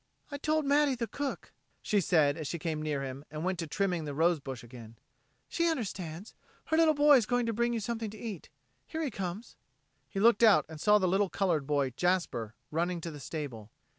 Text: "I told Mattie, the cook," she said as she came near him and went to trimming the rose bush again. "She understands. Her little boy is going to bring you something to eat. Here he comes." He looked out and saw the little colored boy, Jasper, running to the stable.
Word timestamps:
"I 0.31 0.39
told 0.39 0.65
Mattie, 0.65 0.95
the 0.95 1.05
cook," 1.05 1.51
she 1.83 2.01
said 2.01 2.35
as 2.35 2.47
she 2.47 2.57
came 2.57 2.81
near 2.81 3.03
him 3.03 3.23
and 3.29 3.43
went 3.45 3.59
to 3.59 3.67
trimming 3.67 4.05
the 4.05 4.15
rose 4.15 4.39
bush 4.39 4.63
again. 4.63 4.95
"She 5.47 5.67
understands. 5.69 6.33
Her 6.65 6.77
little 6.77 6.95
boy 6.95 7.17
is 7.17 7.27
going 7.27 7.45
to 7.45 7.53
bring 7.53 7.71
you 7.71 7.79
something 7.79 8.09
to 8.09 8.17
eat. 8.17 8.49
Here 8.87 9.03
he 9.03 9.11
comes." 9.11 9.57
He 10.09 10.19
looked 10.19 10.41
out 10.41 10.65
and 10.67 10.81
saw 10.81 10.97
the 10.97 11.07
little 11.07 11.29
colored 11.29 11.67
boy, 11.67 11.91
Jasper, 11.91 12.55
running 12.71 12.99
to 13.01 13.11
the 13.11 13.19
stable. 13.19 13.69